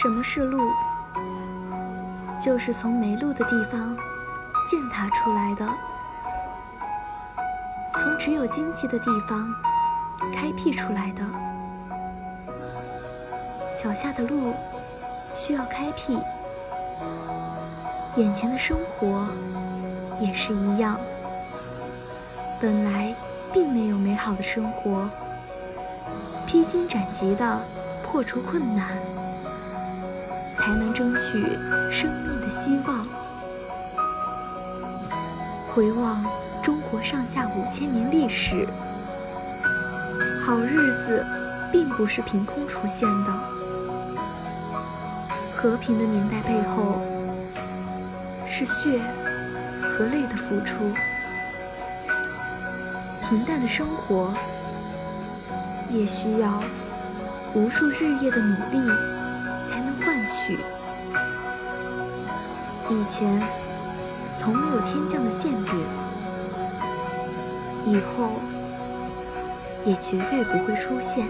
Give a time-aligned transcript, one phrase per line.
[0.00, 0.60] 什么是路？
[2.38, 3.96] 就是从没路的地方
[4.64, 5.68] 践踏出来的，
[7.92, 9.52] 从只有荆棘的地方
[10.32, 11.22] 开辟出来的。
[13.74, 14.54] 脚下的路
[15.34, 16.20] 需要开辟，
[18.14, 19.26] 眼前的生活
[20.20, 20.96] 也是一样。
[22.60, 23.12] 本来
[23.52, 25.10] 并没有美好的生活，
[26.46, 27.60] 披荆斩棘的
[28.00, 28.96] 破除困难。
[30.58, 31.56] 才能争取
[31.88, 33.06] 生命的希望。
[35.72, 36.24] 回望
[36.60, 38.66] 中国上下五千年历史，
[40.44, 41.24] 好日子
[41.70, 43.32] 并不是凭空出现的。
[45.54, 47.00] 和平的年代背后，
[48.44, 49.00] 是血
[49.80, 50.92] 和泪的付出。
[53.22, 54.34] 平淡的生活，
[55.90, 56.62] 也需要
[57.54, 58.80] 无数日夜的努力。
[59.68, 60.58] 才能换取。
[62.88, 63.42] 以前
[64.34, 65.86] 从没有天降的馅饼，
[67.84, 68.30] 以后
[69.84, 71.26] 也绝对不会出现。